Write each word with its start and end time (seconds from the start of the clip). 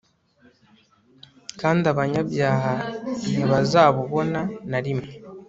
kandi 1.59 1.83
abanyabyaha 1.93 2.73
ntibazabubona 3.31 4.39
na 4.69 4.79
rimwe 4.85 5.09